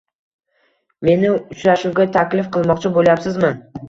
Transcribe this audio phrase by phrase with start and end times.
[1.09, 3.53] -Meni uchrashuvga taklif qilmoqchi bo'lyapsizmi?